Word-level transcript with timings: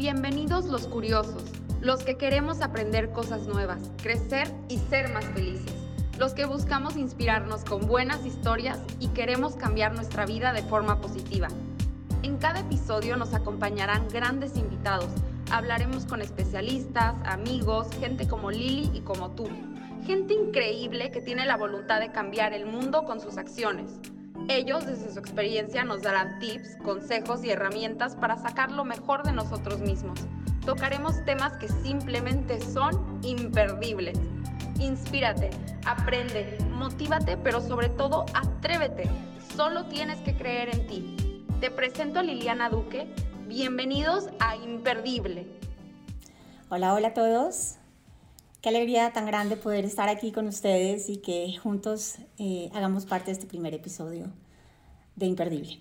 Bienvenidos 0.00 0.64
los 0.64 0.86
curiosos, 0.86 1.44
los 1.82 2.02
que 2.02 2.16
queremos 2.16 2.62
aprender 2.62 3.10
cosas 3.10 3.42
nuevas, 3.42 3.90
crecer 4.02 4.48
y 4.70 4.78
ser 4.78 5.12
más 5.12 5.26
felices, 5.26 5.74
los 6.18 6.32
que 6.32 6.46
buscamos 6.46 6.96
inspirarnos 6.96 7.66
con 7.66 7.86
buenas 7.86 8.24
historias 8.24 8.78
y 8.98 9.08
queremos 9.08 9.56
cambiar 9.56 9.94
nuestra 9.94 10.24
vida 10.24 10.54
de 10.54 10.62
forma 10.62 11.02
positiva. 11.02 11.48
En 12.22 12.38
cada 12.38 12.60
episodio 12.60 13.18
nos 13.18 13.34
acompañarán 13.34 14.08
grandes 14.08 14.56
invitados, 14.56 15.10
hablaremos 15.50 16.06
con 16.06 16.22
especialistas, 16.22 17.14
amigos, 17.26 17.88
gente 18.00 18.26
como 18.26 18.50
Lili 18.50 18.90
y 18.94 19.02
como 19.02 19.32
tú, 19.32 19.50
gente 20.06 20.32
increíble 20.32 21.10
que 21.10 21.20
tiene 21.20 21.44
la 21.44 21.58
voluntad 21.58 22.00
de 22.00 22.10
cambiar 22.10 22.54
el 22.54 22.64
mundo 22.64 23.04
con 23.04 23.20
sus 23.20 23.36
acciones. 23.36 24.00
Ellos 24.48 24.86
desde 24.86 25.12
su 25.12 25.18
experiencia 25.18 25.84
nos 25.84 26.02
darán 26.02 26.38
tips, 26.38 26.76
consejos 26.82 27.44
y 27.44 27.50
herramientas 27.50 28.16
para 28.16 28.36
sacar 28.36 28.70
lo 28.70 28.84
mejor 28.84 29.22
de 29.22 29.32
nosotros 29.32 29.80
mismos. 29.80 30.18
Tocaremos 30.64 31.24
temas 31.24 31.56
que 31.58 31.68
simplemente 31.68 32.60
son 32.60 33.20
imperdibles. 33.22 34.18
Inspírate, 34.78 35.50
aprende, 35.86 36.58
motívate, 36.70 37.36
pero 37.36 37.60
sobre 37.60 37.88
todo 37.88 38.26
atrévete. 38.34 39.08
Solo 39.56 39.86
tienes 39.86 40.18
que 40.20 40.36
creer 40.36 40.68
en 40.74 40.86
ti. 40.86 41.44
Te 41.60 41.70
presento 41.70 42.20
a 42.20 42.22
Liliana 42.22 42.70
Duque. 42.70 43.12
Bienvenidos 43.46 44.28
a 44.38 44.56
Imperdible. 44.56 45.46
Hola, 46.70 46.94
hola 46.94 47.08
a 47.08 47.14
todos. 47.14 47.79
Qué 48.60 48.68
alegría 48.68 49.10
tan 49.14 49.24
grande 49.24 49.56
poder 49.56 49.86
estar 49.86 50.10
aquí 50.10 50.32
con 50.32 50.46
ustedes 50.46 51.08
y 51.08 51.16
que 51.16 51.56
juntos 51.56 52.16
eh, 52.36 52.68
hagamos 52.74 53.06
parte 53.06 53.26
de 53.26 53.32
este 53.32 53.46
primer 53.46 53.72
episodio 53.72 54.26
de 55.16 55.24
Imperdible. 55.24 55.78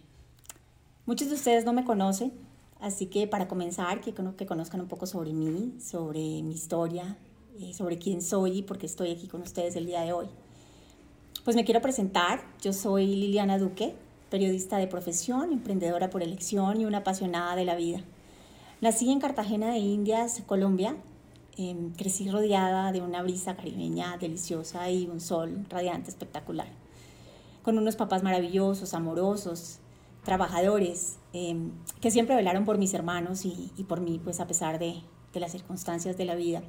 Muchos 1.06 1.28
de 1.28 1.36
ustedes 1.36 1.66
no 1.66 1.74
me 1.74 1.84
conocen, 1.84 2.32
así 2.80 3.08
que 3.08 3.28
para 3.28 3.50
comenzar, 3.50 4.00
que, 4.00 4.14
conozcan 4.14 4.80
un 4.80 4.88
poco 4.88 5.08
sobre 5.08 5.34
mí, 5.34 5.74
sobre 5.82 6.22
mi 6.42 6.54
historia, 6.54 7.18
eh, 7.60 7.74
sobre 7.74 7.98
quién 7.98 8.22
soy 8.22 8.60
y 8.60 8.62
por 8.62 8.78
qué 8.78 8.86
estoy 8.86 9.12
aquí 9.12 9.28
con 9.28 9.42
ustedes 9.42 9.76
el 9.76 9.86
día 9.86 10.00
de 10.00 10.14
hoy. 10.14 10.28
Pues 11.44 11.58
me 11.58 11.66
quiero 11.66 11.82
presentar, 11.82 12.46
yo 12.62 12.72
soy 12.72 13.08
Liliana 13.08 13.58
Duque, 13.58 13.94
periodista 14.30 14.78
de 14.78 14.88
profesión, 14.88 15.52
emprendedora 15.52 16.10
por 16.10 16.24
elección 16.24 16.80
y 16.80 16.86
una 16.86 17.00
apasionada 17.00 17.58
de 17.58 17.66
la 17.66 17.76
vida. 17.76 18.00
Nací 18.80 19.12
en 19.12 19.20
Cartagena 19.20 19.70
de 19.70 19.80
Indias, 19.80 20.42
Colombia, 20.46 20.96
Em, 21.62 21.92
crecí 21.92 22.30
rodeada 22.32 22.94
de 22.94 23.02
una 23.02 23.22
brisa 23.22 23.58
caribeña 23.58 24.16
deliciosa 24.18 24.90
y 24.90 25.08
un 25.08 25.20
sol 25.20 25.66
radiante 25.70 26.10
espectacular. 26.10 26.70
Con 27.64 27.78
unos 27.78 27.98
papás 27.98 28.24
maravillosos, 28.24 28.94
amorosos, 28.94 29.80
trabajadores, 30.24 31.18
em, 31.34 31.72
que 32.00 32.12
siempre 32.12 32.38
velaron 32.38 32.64
por 32.64 32.78
mis 32.78 32.94
hermanos 32.94 33.44
y, 33.44 33.84
por 33.90 34.00
mí, 34.00 34.22
pues 34.24 34.40
a 34.40 34.48
pesar 34.48 34.80
de, 34.80 35.02
las 35.34 35.52
circunstancias 35.52 36.18
de 36.18 36.24
la 36.24 36.36
vida. 36.36 36.64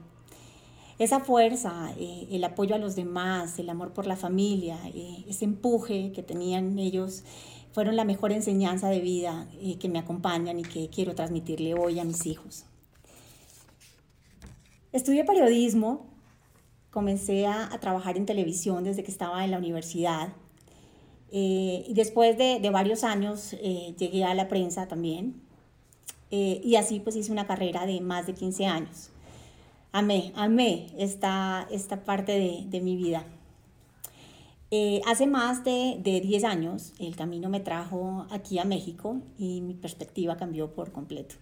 Esa 0.99 1.21
fuerza, 1.21 1.93
eh, 1.97 2.27
el 2.33 2.43
apoyo 2.43 2.75
a 2.75 2.79
los 2.79 2.97
demás, 2.97 3.61
el 3.61 3.71
amor 3.71 3.93
por 3.93 4.07
la 4.07 4.17
familia, 4.17 4.77
eh, 4.93 5.25
ese 5.29 5.45
empuje 5.45 6.11
que 6.11 6.25
tenían 6.25 6.81
ellos, 6.81 7.23
fueron 7.71 7.95
la 7.95 8.05
mejor 8.05 8.33
enseñanza 8.33 8.89
de 8.89 9.01
vida 9.01 9.47
eh, 9.61 9.77
que 9.79 9.89
me 9.89 10.01
acompañan 10.01 10.59
y 10.59 10.63
que 10.63 10.89
quiero 10.89 11.15
transmitirle 11.15 11.75
hoy 11.75 12.01
a 12.01 12.05
mis 12.05 12.27
hijos. 12.27 12.65
Estudié 14.93 15.25
periodismo, 15.25 16.07
comencé 16.91 17.47
a, 17.47 17.69
trabajar 17.81 18.17
en 18.17 18.27
televisión 18.27 18.83
desde 18.83 19.05
que 19.05 19.13
estaba 19.13 19.45
en 19.45 19.53
la 19.53 19.59
universidad. 19.59 20.31
Eh, 21.31 21.85
y 21.87 21.95
después 21.95 22.37
de, 22.37 22.59
varios 22.71 23.05
años 23.05 23.53
eh, 23.53 23.95
llegué 23.97 24.25
a 24.25 24.35
la 24.35 24.49
prensa 24.49 24.89
también. 24.89 25.41
Eh, 26.33 26.61
y 26.65 26.75
así 26.75 26.99
pues 26.99 27.15
hice 27.15 27.31
una 27.31 27.47
carrera 27.47 27.87
de 27.87 28.01
más 28.01 28.27
de 28.27 28.35
15 28.35 28.67
años. 28.67 29.11
Amé, 29.93 30.33
amé 30.35 30.89
esta, 30.99 31.69
esta 31.71 32.03
parte 32.03 32.33
de, 32.33 32.65
de 32.67 32.81
mi 32.81 32.97
vida. 32.97 33.25
hace 35.07 35.27
más 35.27 35.63
de, 35.65 35.99
de 36.03 36.21
10 36.21 36.45
años 36.45 36.93
el 36.99 37.15
camino 37.17 37.49
me 37.49 37.61
trajo 37.61 38.27
aquí 38.31 38.59
a 38.59 38.65
México 38.65 39.19
y 39.39 39.61
mi 39.61 39.75
perspectiva 39.75 40.37
cambió 40.37 40.75
por 40.75 40.91
completo. 40.91 41.37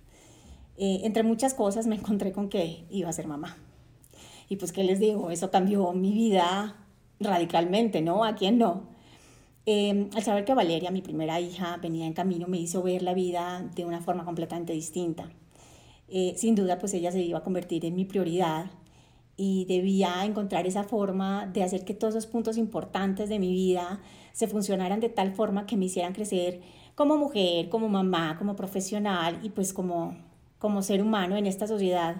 Eh, 0.78 1.00
entre 1.04 1.22
muchas 1.24 1.54
cosas 1.54 1.86
me 1.86 1.96
encontré 2.00 2.32
con 2.32 2.48
que 2.48 2.86
iba 2.90 3.08
a 3.08 3.12
ser 3.12 3.26
mamá. 3.26 3.56
Y 4.48 4.56
pues, 4.56 4.72
¿qué 4.72 4.84
les 4.84 5.00
digo? 5.00 5.30
Eso 5.30 5.50
cambió 5.50 5.92
mi 5.92 6.12
vida 6.12 6.76
radicalmente, 7.20 8.00
¿no? 8.00 8.24
¿A 8.24 8.34
quién 8.34 8.58
no? 8.58 8.88
Eh, 9.66 10.08
al 10.14 10.22
saber 10.22 10.46
que 10.46 10.54
Valeria, 10.54 10.90
mi 10.90 11.02
primera 11.02 11.40
hija, 11.40 11.76
venía 11.82 12.06
en 12.06 12.14
camino, 12.14 12.46
me 12.48 12.58
hizo 12.58 12.82
ver 12.82 13.02
la 13.02 13.12
vida 13.12 13.68
de 13.74 13.84
una 13.84 14.00
forma 14.00 14.24
completamente 14.24 14.72
distinta. 14.72 15.30
Eh, 16.08 16.34
sin 16.38 16.54
duda, 16.54 16.78
pues 16.78 16.94
ella 16.94 17.12
se 17.12 17.20
iba 17.20 17.38
a 17.40 17.44
convertir 17.44 17.84
en 17.84 17.94
mi 17.94 18.06
prioridad 18.06 18.70
y 19.36 19.66
debía 19.66 20.24
encontrar 20.24 20.66
esa 20.66 20.84
forma 20.84 21.46
de 21.46 21.62
hacer 21.62 21.84
que 21.84 21.94
todos 21.94 22.14
esos 22.14 22.30
puntos 22.30 22.56
importantes 22.56 23.28
de 23.28 23.38
mi 23.38 23.52
vida 23.52 24.00
se 24.32 24.48
funcionaran 24.48 25.00
de 25.00 25.10
tal 25.10 25.32
forma 25.34 25.66
que 25.66 25.76
me 25.76 25.84
hicieran 25.84 26.14
crecer 26.14 26.62
como 26.94 27.18
mujer, 27.18 27.68
como 27.68 27.88
mamá, 27.88 28.36
como 28.38 28.56
profesional 28.56 29.38
y 29.42 29.50
pues 29.50 29.72
como, 29.72 30.16
como 30.58 30.82
ser 30.82 31.02
humano 31.02 31.36
en 31.36 31.46
esta 31.46 31.66
sociedad 31.66 32.16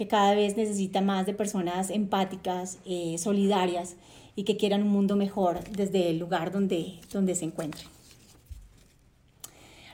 que 0.00 0.08
cada 0.08 0.34
vez 0.34 0.56
necesita 0.56 1.02
más 1.02 1.26
de 1.26 1.34
personas 1.34 1.90
empáticas, 1.90 2.78
eh, 2.86 3.16
solidarias 3.18 3.96
y 4.34 4.44
que 4.44 4.56
quieran 4.56 4.82
un 4.82 4.88
mundo 4.88 5.14
mejor 5.14 5.62
desde 5.68 6.08
el 6.08 6.18
lugar 6.18 6.52
donde, 6.52 6.94
donde 7.12 7.34
se 7.34 7.44
encuentren. 7.44 7.86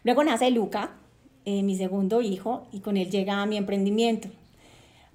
Luego 0.04 0.22
nace 0.22 0.50
Luca, 0.52 0.92
eh, 1.44 1.64
mi 1.64 1.76
segundo 1.76 2.22
hijo, 2.22 2.68
y 2.70 2.78
con 2.78 2.96
él 2.96 3.10
llega 3.10 3.44
mi 3.46 3.56
emprendimiento. 3.56 4.28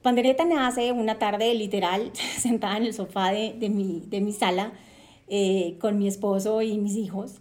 Pandereta 0.02 0.44
nace 0.44 0.92
una 0.92 1.18
tarde 1.20 1.54
literal 1.54 2.12
sentada 2.38 2.76
en 2.76 2.84
el 2.84 2.94
sofá 2.94 3.32
de, 3.32 3.54
de, 3.54 3.70
mi, 3.70 4.04
de 4.08 4.20
mi, 4.20 4.34
sala 4.34 4.74
eh, 5.30 5.78
con 5.80 5.98
mi 6.00 6.10
esposo 6.10 6.62
y 6.62 6.78
mis 6.78 6.98
hijos. 6.98 7.36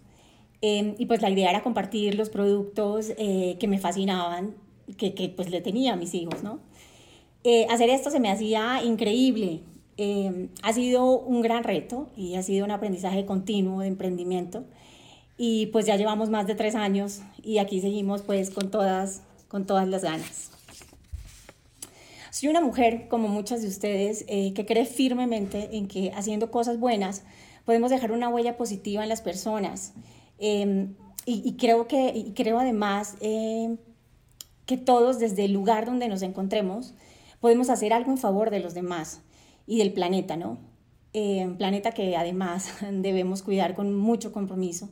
y 0.61 1.05
pues 1.05 1.21
la 1.21 1.29
idea 1.29 1.49
era 1.49 1.63
compartir 1.63 2.15
los 2.15 2.29
productos 2.29 3.11
que 3.17 3.67
me 3.67 3.79
fascinaban 3.79 4.53
que, 4.95 5.33
pues 5.35 5.49
le 5.49 5.61
tenía 5.61 5.93
a 5.93 5.95
mis 5.95 6.13
hijos, 6.13 6.43
¿no? 6.43 6.59
Eh, 7.43 7.65
hacer 7.69 7.89
esto 7.89 8.09
se 8.11 8.19
me 8.19 8.29
hacía 8.29 8.83
increíble. 8.83 9.61
Eh, 9.97 10.49
ha 10.63 10.73
sido 10.73 11.19
un 11.19 11.41
gran 11.41 11.63
reto 11.63 12.09
y 12.15 12.35
ha 12.35 12.43
sido 12.43 12.65
un 12.65 12.71
aprendizaje 12.71 13.25
continuo 13.25 13.81
de 13.81 13.87
emprendimiento. 13.87 14.63
Y 15.37 15.67
pues 15.67 15.85
ya 15.85 15.95
llevamos 15.95 16.29
más 16.29 16.45
de 16.45 16.55
tres 16.55 16.75
años 16.75 17.21
y 17.43 17.57
aquí 17.57 17.81
seguimos 17.81 18.21
pues 18.21 18.51
con 18.51 18.69
todas, 18.69 19.23
con 19.47 19.65
todas 19.65 19.87
las 19.87 20.03
ganas. 20.03 20.51
Soy 22.29 22.49
una 22.49 22.61
mujer, 22.61 23.07
como 23.09 23.27
muchas 23.27 23.61
de 23.61 23.67
ustedes, 23.67 24.23
eh, 24.27 24.53
que 24.53 24.65
cree 24.65 24.85
firmemente 24.85 25.75
en 25.75 25.87
que 25.87 26.11
haciendo 26.15 26.51
cosas 26.51 26.79
buenas 26.79 27.23
podemos 27.65 27.91
dejar 27.91 28.11
una 28.11 28.29
huella 28.29 28.55
positiva 28.55 29.03
en 29.03 29.09
las 29.09 29.21
personas. 29.21 29.93
y, 30.39 31.53
creo 31.59 31.87
que, 31.87 32.11
y 32.15 32.33
creo 32.33 32.59
además 32.59 33.15
que 34.65 34.77
todos 34.77 35.19
desde 35.19 35.45
el 35.45 35.53
lugar 35.53 35.85
donde 35.85 36.07
nos 36.07 36.21
encontremos 36.21 36.93
podemos 37.39 37.69
hacer 37.69 37.93
algo 37.93 38.11
en 38.11 38.17
favor 38.17 38.49
de 38.51 38.59
los 38.59 38.73
demás 38.73 39.21
y 39.67 39.79
del 39.79 39.93
planeta, 39.93 40.37
¿no? 40.37 40.59
Eh, 41.13 41.53
planeta 41.57 41.91
que 41.91 42.15
además 42.15 42.71
debemos 42.91 43.41
cuidar 43.41 43.75
con 43.75 43.93
mucho 43.93 44.31
compromiso, 44.31 44.89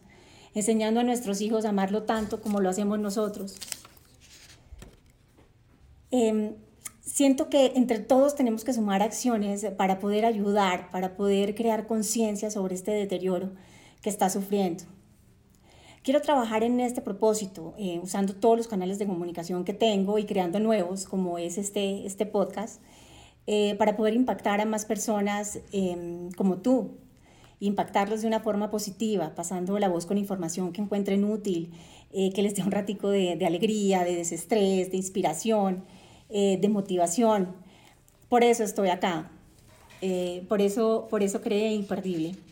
enseñando 0.54 1.00
a 1.00 1.04
nuestros 1.04 1.42
hijos 1.42 1.66
a 1.66 1.70
amarlo 1.70 2.04
tanto 2.04 2.42
como 2.42 2.60
lo 2.60 2.70
hacemos 2.70 3.00
nosotros. 3.00 3.58
Em, 6.12 6.56
siento 7.02 7.50
que 7.50 7.74
entre 7.76 8.00
todos 8.00 8.36
tenemos 8.36 8.64
que 8.64 8.74
sumar 8.74 9.02
acciones 9.04 9.66
para 9.78 10.00
poder 10.00 10.26
ayudar, 10.26 10.90
para 10.92 11.16
poder 11.16 11.56
crear 11.56 11.88
conciencia 11.88 12.52
sobre 12.52 12.76
este 12.76 12.92
deterioro 12.92 13.52
que 14.02 14.10
está 14.10 14.30
sufriendo. 14.30 14.84
Quiero 16.10 16.24
trabajar 16.24 16.64
en 16.64 16.80
este 16.80 17.02
propósito, 17.02 17.76
eh, 17.78 18.00
usando 18.02 18.34
todos 18.34 18.58
los 18.58 18.68
canales 18.68 18.98
de 18.98 19.06
comunicación 19.06 19.64
que 19.64 19.76
tengo 19.76 20.18
y 20.18 20.26
creando 20.26 20.60
nuevos, 20.60 21.06
como 21.06 21.38
es 21.38 21.60
este, 21.60 22.04
este 22.08 22.26
podcast, 22.26 22.82
eh, 23.46 23.76
para 23.76 23.96
poder 23.96 24.16
impactar 24.16 24.60
a 24.60 24.66
más 24.66 24.86
personas 24.86 25.60
em, 25.72 26.32
como 26.32 26.62
tú, 26.62 26.98
impactarlos 27.60 28.22
de 28.24 28.28
una 28.28 28.40
forma 28.40 28.72
positiva, 28.72 29.36
pasando 29.36 29.78
la 29.78 29.88
voz 29.88 30.08
con 30.08 30.18
información 30.18 30.74
que 30.74 30.82
encuentren 30.82 31.24
útil, 31.26 31.74
eh, 32.12 32.34
que 32.34 32.42
les 32.42 32.56
dé 32.56 32.64
un 32.64 32.72
ratico 32.72 33.12
de, 33.12 33.36
de, 33.36 33.46
alegría, 33.46 34.04
de 34.04 34.16
desestrés, 34.16 34.90
de 34.90 34.98
inspiración, 34.98 35.86
de 36.28 36.70
motivación. 36.70 37.56
Por 38.30 38.44
eso 38.44 38.64
estoy 38.64 38.90
acá, 38.90 39.30
por, 40.48 40.60
eso, 40.60 41.08
por 41.08 41.22
eso 41.22 41.42
creé 41.42 41.74
Imperdible. 41.74 42.49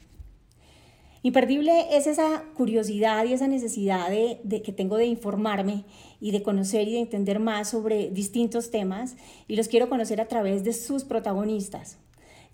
Imperdible 1.27 1.97
es 1.97 2.07
esa 2.07 2.45
curiosidad 2.55 3.25
y 3.25 3.33
esa 3.33 3.49
necesidad 3.49 4.09
de, 4.09 4.61
que 4.61 4.71
tengo 4.71 4.95
de 4.95 5.07
informarme 5.07 5.83
y 6.21 6.31
de 6.31 6.41
conocer 6.41 6.87
y 6.87 6.93
de 6.93 7.01
entender 7.01 7.41
más 7.41 7.71
sobre 7.71 8.09
distintos 8.11 8.71
temas 8.71 9.17
y 9.45 9.57
los 9.57 9.67
quiero 9.67 9.89
conocer 9.89 10.21
a 10.21 10.29
través 10.29 10.63
de 10.63 10.71
sus 10.71 11.03
protagonistas, 11.03 11.97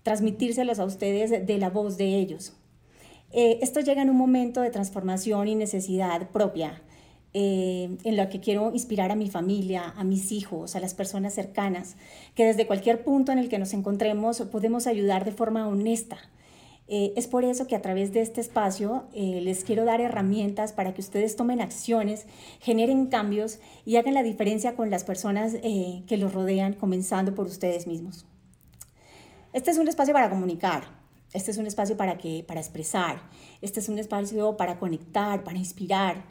transmitírselos 0.02 0.80
a 0.80 0.86
ustedes 0.86 1.46
de 1.46 1.58
la 1.58 1.70
voz 1.70 1.96
de 1.98 2.16
ellos. 2.18 2.54
Eh, 3.30 3.60
esto 3.62 3.78
llega 3.78 4.02
en 4.02 4.10
un 4.10 4.16
momento 4.16 4.60
de 4.60 4.70
transformación 4.70 5.46
y 5.46 5.54
necesidad 5.54 6.30
propia, 6.30 6.82
eh, 7.32 7.96
en 8.02 8.16
lo 8.16 8.28
que 8.28 8.40
quiero 8.40 8.72
inspirar 8.72 9.12
a 9.12 9.14
mi 9.14 9.30
familia, 9.30 9.94
a 9.96 10.02
mis 10.02 10.32
hijos, 10.32 10.74
a 10.74 10.80
las 10.80 10.94
personas 10.94 11.32
cercanas, 11.32 11.94
que 12.34 12.44
desde 12.44 12.66
cualquier 12.66 13.04
punto 13.04 13.30
en 13.30 13.38
el 13.38 13.48
que 13.48 13.60
nos 13.60 13.72
encontremos 13.72 14.40
podemos 14.50 14.88
ayudar 14.88 15.24
de 15.24 15.30
forma 15.30 15.68
honesta. 15.68 16.18
Eh, 16.86 17.12
es 17.16 17.26
por 17.26 17.44
eso 17.44 17.66
que 17.66 17.76
a 17.76 17.82
través 17.82 18.12
de 18.12 18.20
este 18.20 18.40
espacio 18.40 19.04
eh, 19.14 19.40
les 19.42 19.64
quiero 19.64 19.84
dar 19.84 20.00
herramientas 20.00 20.72
para 20.72 20.92
que 20.92 21.00
ustedes 21.00 21.34
tomen 21.36 21.60
acciones, 21.60 22.26
generen 22.60 23.06
cambios 23.06 23.58
y 23.84 23.96
hagan 23.96 24.14
la 24.14 24.22
diferencia 24.22 24.76
con 24.76 24.90
las 24.90 25.04
personas 25.04 25.54
que 25.54 26.16
los 26.18 26.34
rodean, 26.34 26.74
comenzando 26.74 27.34
por 27.34 27.46
ustedes 27.46 27.86
mismos. 27.86 28.26
Este 29.54 29.70
es 29.70 29.78
un 29.78 29.88
espacio 29.88 30.12
para 30.12 30.28
comunicar, 30.28 30.82
este 31.32 31.50
es 31.50 31.58
un 31.58 31.66
espacio 31.66 31.96
para, 31.96 32.16
que, 32.16 32.44
para 32.46 32.60
expresar, 32.60 33.22
este 33.60 33.80
es 33.80 33.88
un 33.88 33.98
espacio 33.98 34.56
para 34.56 34.78
conectar, 34.78 35.42
para 35.42 35.58
inspirar. 35.58 36.24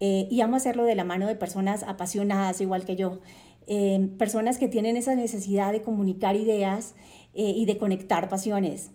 Eh, 0.00 0.28
y 0.30 0.40
amo 0.40 0.56
hacerlo 0.56 0.84
de 0.84 0.94
la 0.94 1.04
mano 1.04 1.26
de 1.26 1.34
personas 1.34 1.82
apasionadas, 1.82 2.60
igual 2.60 2.84
que 2.84 2.96
yo. 2.96 3.20
Eh, 3.66 4.10
personas 4.18 4.58
que 4.58 4.68
tienen 4.68 4.96
esa 4.96 5.14
necesidad 5.14 5.72
de 5.72 5.82
comunicar 5.82 6.36
ideas 6.36 6.94
eh, 7.34 7.52
y 7.54 7.66
de 7.66 7.78
conectar 7.78 8.28
pasiones, 8.28 8.90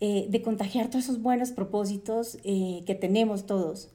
de 0.00 0.42
contagiar 0.42 0.88
todos 0.88 1.04
esos 1.04 1.20
buenos 1.20 1.52
propósitos 1.52 2.38
que 2.42 2.98
tenemos 2.98 3.46
todos. 3.46 3.90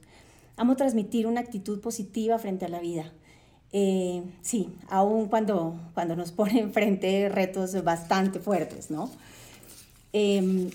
Amo 0.55 0.75
transmitir 0.75 1.25
una 1.27 1.41
actitud 1.41 1.81
positiva 1.81 2.37
frente 2.37 2.65
a 2.65 2.69
la 2.69 2.79
vida. 2.79 3.11
sí, 4.41 4.69
aún 4.87 5.27
cuando, 5.27 5.79
cuando 5.93 6.15
nos 6.15 6.31
ponen 6.39 6.71
frente 6.71 7.27
retos 7.29 7.83
bastante 7.83 8.39
fuertes, 8.39 8.91
¿no? 8.91 9.09
Em, 10.13 10.69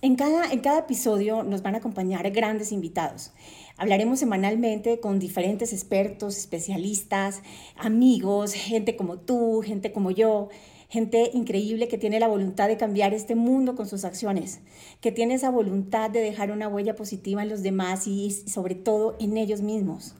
en 0.00 0.16
cada, 0.16 0.52
en 0.52 0.60
cada 0.60 0.80
episodio 0.80 1.42
nos 1.42 1.62
van 1.62 1.74
a 1.74 1.78
acompañar 1.78 2.30
grandes 2.30 2.72
invitados. 2.72 3.32
Hablaremos 3.76 4.18
semanalmente 4.18 5.00
con 5.00 5.18
diferentes 5.18 5.72
expertos, 5.72 6.38
especialistas, 6.38 7.42
amigos, 7.76 8.52
gente 8.52 8.96
como 8.96 9.18
tú, 9.18 9.62
gente 9.62 9.92
como 9.92 10.10
yo, 10.10 10.48
gente 10.94 11.32
increíble 11.34 11.88
que 11.88 11.98
tiene 11.98 12.20
la 12.20 12.28
voluntad 12.28 12.68
de 12.68 12.76
cambiar 12.76 13.14
este 13.14 13.34
mundo 13.34 13.74
con 13.74 13.88
sus 13.88 14.04
acciones, 14.04 14.60
que 15.00 15.10
tiene 15.10 15.34
esa 15.34 15.50
voluntad 15.50 16.08
de 16.08 16.20
dejar 16.20 16.52
una 16.52 16.68
huella 16.68 16.94
positiva 16.94 17.42
en 17.42 17.48
los 17.48 17.64
demás 17.64 18.06
y 18.06 18.30
sobre 18.30 18.76
todo 18.76 19.16
en 19.18 19.36
ellos 19.36 19.60
mismos. 19.60 20.14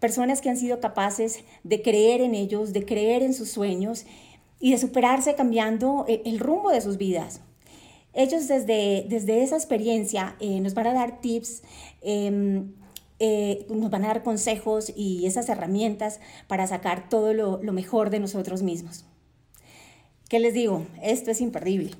Personas 0.00 0.40
que 0.40 0.48
han 0.48 0.56
sido 0.56 0.80
capaces 0.80 1.40
de 1.64 1.82
creer 1.82 2.22
en 2.22 2.34
ellos, 2.34 2.72
de 2.72 2.86
creer 2.86 3.22
en 3.22 3.34
sus 3.34 3.50
sueños 3.50 4.06
y 4.58 4.70
de 4.70 4.78
superarse 4.78 5.34
cambiando 5.34 6.06
eh, 6.08 6.22
el 6.24 6.38
rumbo 6.38 6.70
de 6.70 6.80
sus 6.80 6.96
vidas. 6.96 7.42
Ellos 8.14 8.48
desde, 8.48 9.04
desde 9.10 9.42
esa 9.42 9.56
experiencia 9.56 10.34
eh, 10.40 10.60
nos 10.60 10.72
van 10.72 10.86
a 10.86 10.94
dar 10.94 11.20
tips, 11.20 11.62
em, 12.00 12.72
eh, 13.18 13.66
nos 13.68 13.90
van 13.90 14.04
a 14.04 14.08
dar 14.08 14.22
consejos 14.22 14.90
y 14.96 15.26
esas 15.26 15.50
herramientas 15.50 16.20
para 16.48 16.66
sacar 16.66 17.10
todo 17.10 17.34
lo 17.34 17.72
mejor 17.74 18.08
de 18.08 18.20
nosotros 18.20 18.62
mismos. 18.62 19.04
¿Qué 20.28 20.40
les 20.40 20.54
digo? 20.54 20.86
Esto 21.02 21.30
es 21.30 21.40
imperdible. 21.40 21.92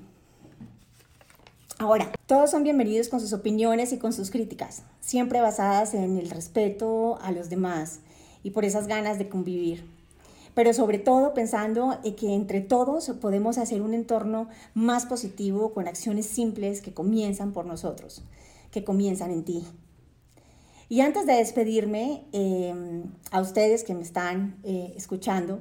Ahora, 1.78 2.11
todos 2.26 2.50
son 2.50 2.64
bienvenidos 2.64 3.08
con 3.08 3.20
sus 3.20 3.32
opiniones 3.32 3.93
y 3.93 3.99
con 3.99 4.12
sus 4.12 4.31
críticas, 4.31 4.82
siempre 5.00 5.40
basadas 5.40 5.94
en 5.94 6.19
el 6.19 6.31
respeto 6.31 7.19
a 7.23 7.31
los 7.31 7.50
demás 7.50 8.00
y 8.43 8.50
por 8.50 8.64
esas 8.64 8.87
ganas 8.87 9.19
de 9.19 9.28
convivir 9.28 9.84
pero 10.56 10.73
sobre 10.73 10.99
todo 10.99 11.34
pensando 11.34 11.99
en 12.02 12.17
que 12.17 12.32
entre 12.32 12.62
todos 12.62 13.11
podemos 13.20 13.58
hacer 13.58 13.82
un 13.82 13.93
entorno 13.93 14.49
más 14.73 15.05
positivo 15.05 15.75
con 15.75 15.87
acciones 15.87 16.25
simples 16.25 16.81
que 16.81 16.94
comienzan 16.94 17.52
por 17.52 17.67
nosotros, 17.67 18.23
que 18.70 18.82
comienzan 18.82 19.32
en 19.32 19.44
ti. 19.44 19.67
Y 20.88 21.02
antes 21.02 21.26
de 21.26 21.34
despedirme, 21.34 22.25
em, 22.32 23.02
a 23.31 23.43
ustedes 23.43 23.84
que 23.84 23.94
me 23.94 24.00
están 24.00 24.56
eh, 24.64 24.94
escuchando, 24.96 25.61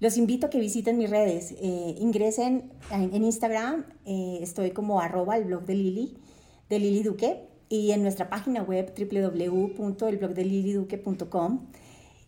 los 0.00 0.16
invito 0.16 0.46
a 0.46 0.50
que 0.50 0.58
visiten 0.58 0.98
mis 0.98 1.10
redes. 1.10 1.54
Eh, 1.60 1.94
ingresen 1.98 2.72
en, 2.90 3.22
Instagram, 3.22 3.84
eh, 4.06 4.38
estoy 4.40 4.72
como 4.72 5.00
arroba 5.00 5.36
el 5.36 5.44
blog 5.44 5.66
de 5.66 5.74
Lili, 5.74 6.16
de 6.68 6.78
Lili 6.78 7.02
Duque, 7.02 7.48
y 7.68 7.90
en 7.92 8.02
nuestra 8.02 8.30
página 8.30 8.62
web 8.62 8.94
www.elblogdeliliduque.com. 8.98 11.66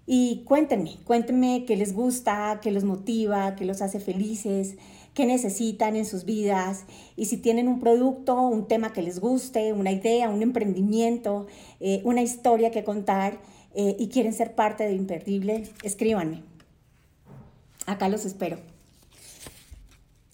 Y 0.05 0.43
cuéntenme, 0.45 0.99
cuéntenme 1.05 1.65
qué 1.65 1.77
les 1.77 1.95
gusta, 1.95 2.59
qué 2.63 2.71
los 2.71 2.85
motiva, 2.85 3.57
qué 3.57 3.65
los 3.65 3.81
hace 3.83 3.99
felices, 4.01 4.77
qué 5.15 5.27
necesitan 5.27 5.97
en 5.97 6.05
sus 6.05 6.25
vidas 6.25 6.85
y 7.17 7.27
si 7.27 7.37
tienen 7.37 7.69
un 7.69 7.79
producto, 7.81 8.41
un 8.41 8.67
tema 8.67 8.93
que 8.93 9.03
les 9.03 9.21
guste, 9.21 9.73
una 9.73 9.93
idea, 9.93 10.29
un 10.29 10.43
emprendimiento, 10.43 11.47
eh, 11.81 12.03
una 12.05 12.23
historia 12.23 12.71
que 12.71 12.85
contar 12.85 13.41
y 13.75 14.09
quieren 14.09 14.35
ser 14.35 14.55
parte 14.55 14.85
de 14.85 14.93
Imperdible, 14.93 15.63
escríbanme. 15.83 16.52
Acá 17.87 18.09
los 18.09 18.25
espero. 18.25 18.59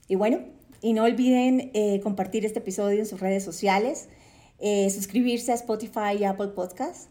Y 0.06 0.14
bueno, 0.14 0.40
y 0.80 0.92
no 0.92 1.04
olviden 1.04 1.70
eh, 1.74 2.00
compartir 2.02 2.46
este 2.46 2.60
episodio 2.60 3.00
en 3.00 3.06
sus 3.06 3.20
redes 3.20 3.44
sociales, 3.44 4.08
suscribirse 4.90 5.52
a 5.52 5.54
Spotify 5.54 6.16
y 6.18 6.24
Apple 6.24 6.48
Podcasts 6.48 7.08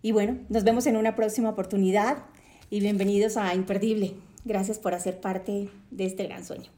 y 0.00 0.12
bueno, 0.12 0.38
nos 0.48 0.62
vemos 0.64 0.86
en 0.86 0.96
una 0.96 1.16
próxima 1.16 1.50
oportunidad 1.50 2.18
y 2.70 2.80
bienvenidos 2.80 3.36
a 3.36 3.54
Imperdible. 3.54 4.14
Gracias 4.44 4.78
por 4.78 4.94
hacer 4.94 5.20
parte 5.20 5.70
de 5.90 6.06
este 6.06 6.24
gran 6.24 6.44
sueño. 6.44 6.77